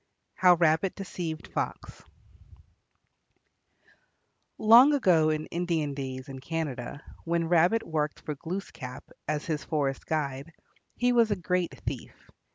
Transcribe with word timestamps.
HOW 0.33 0.55
RABBIT 0.55 0.95
DECEIVED 0.95 1.47
FOX 1.49 2.01
Long 4.57 4.95
ago 4.95 5.29
in 5.29 5.45
Indian 5.45 5.93
days 5.93 6.27
in 6.27 6.39
Canada, 6.39 7.03
when 7.23 7.47
Rabbit 7.49 7.83
worked 7.87 8.19
for 8.21 8.33
Glooskap 8.33 9.03
as 9.27 9.45
his 9.45 9.63
forest 9.63 10.07
guide, 10.07 10.53
he 10.95 11.11
was 11.11 11.29
a 11.29 11.35
great 11.35 11.79
thief. 11.81 12.15